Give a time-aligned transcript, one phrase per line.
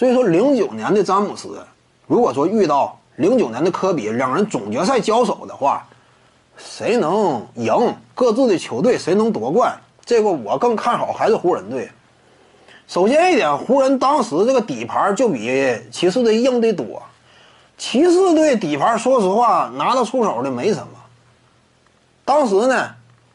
[0.00, 1.62] 所以说，零九年的詹姆斯，
[2.06, 5.86] 如果说遇到零九年的科比，两人总决赛交手的话，
[6.56, 9.78] 谁能赢各自的球队，谁能夺冠？
[10.02, 11.90] 这个我更看好还是湖人队。
[12.88, 17.02] 首先一点，湖人当时这个底盘就比骑士队硬得多。
[17.76, 20.86] 骑士队底盘说实话拿得出手的没什么。
[22.24, 22.88] 当时呢，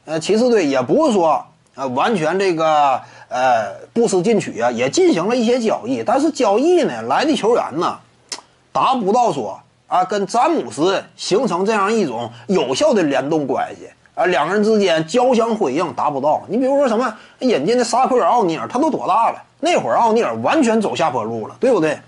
[0.06, 1.46] 呃，骑士队也不是说
[1.76, 3.00] 呃完全这个
[3.36, 8.00] 呃不思进取啊，也进行了一些交易，但是交易呢来的球员呢，
[8.72, 16.44] 达不到说啊跟詹姆斯形成这样一种有效的联动关系啊，两个人之间交相辉映达不到。
[16.48, 19.44] 你比如说什么引进的沙奎尔奥尼尔，他都多大了？
[19.60, 22.00] 那会儿奥尼尔完全走下坡路了，对不对？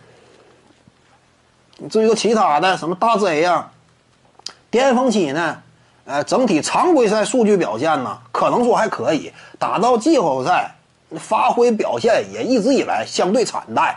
[1.90, 3.70] 至于说其他的什么大 Z 呀，
[4.70, 5.58] 巅峰期呢，
[6.06, 10.74] 呃，整体常规赛数据表现呢，可能说还可以，打到季后赛，
[11.16, 13.96] 发挥表现也一直以来相对惨淡。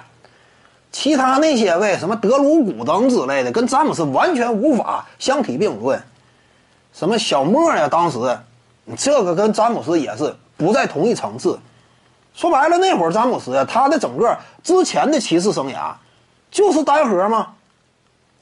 [0.93, 6.02] 其他那些位什么德鲁古等之类的，跟詹姆斯完全无法相提并论。
[6.93, 8.19] 什么小莫呀，当时
[8.97, 11.59] 这个跟詹姆斯也是不在同一层次。
[12.35, 15.93] 说白了，那会儿詹姆斯他的整个之前的骑士生涯
[16.51, 17.49] 就是单核吗？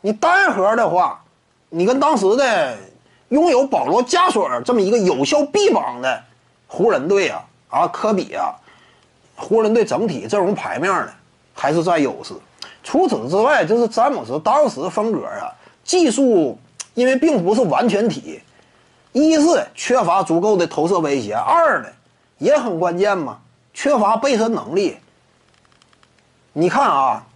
[0.00, 1.22] 你单核的话，
[1.68, 2.76] 你跟当时的
[3.28, 6.22] 拥有保罗加索尔这么一个有效臂膀的
[6.66, 8.54] 湖人队啊啊科比啊，
[9.36, 11.10] 湖人队整体阵容牌面呢
[11.54, 12.34] 还是占优势。
[12.82, 15.52] 除此之外，就是詹姆斯当时风格啊，
[15.84, 16.58] 技术
[16.94, 18.40] 因为并不是完全体，
[19.12, 21.88] 一是缺乏足够的投射威胁，二呢
[22.38, 23.38] 也很关键嘛，
[23.74, 24.96] 缺乏背身能力。
[26.52, 27.26] 你看啊，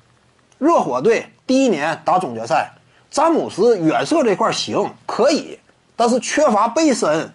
[0.59, 1.27] 热火队。
[1.45, 2.71] 第一年打总决赛，
[3.11, 5.59] 詹姆斯远射这块行可以，
[5.97, 7.31] 但是缺乏背身，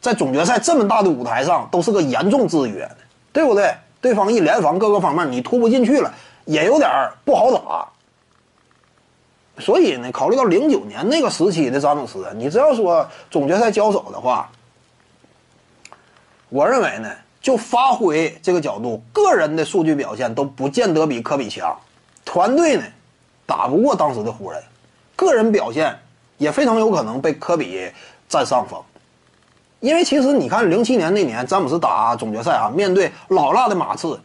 [0.00, 2.96] 在总决赛这么大的舞台上都是个严重制约的，
[3.32, 3.74] 对不对？
[4.00, 6.90] 对方一联防各个方面你突不进去了，也有点
[7.24, 7.88] 不好打。
[9.60, 14.50] 所以呢，考虑到零九年那个时期的詹姆斯，你只要说总决赛交手的话，
[16.48, 17.10] 我认为呢，
[17.40, 21.76] 就发挥这个角度，个人的数据表现都不见得比科比强，
[22.24, 22.84] 团队呢。
[23.48, 24.60] 打不过当时的湖人，
[25.14, 25.96] 个人表现
[26.36, 27.88] 也非常有可能被科比
[28.28, 28.82] 占上风，
[29.80, 34.18] 因为其实你看零七年那年詹姆斯打总决赛啊，面对老辣的马刺，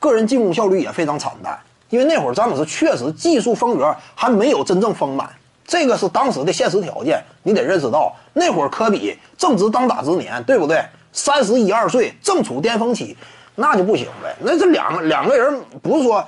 [0.00, 1.58] 个人进攻效率也非常惨淡，
[1.90, 5.28] 因为那会儿詹姆斯确实技术风格还没有真正丰满，
[5.66, 10.84] 这个是当时的现实条件，你得认识到那会儿科比正值当打之年，对不对？
[11.12, 13.16] 三十一二岁正处巅峰期，
[13.54, 16.24] 那就不行呗，那这两两个人不是说。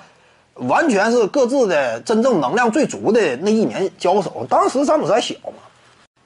[0.61, 5.59] 完全是各自的真正能量最足的那一年交手，当时詹姆斯还小嘛。